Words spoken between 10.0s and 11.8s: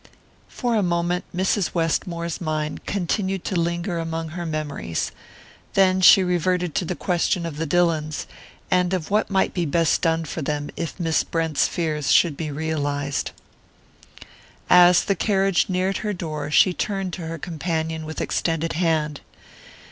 be done for them if Miss Brent's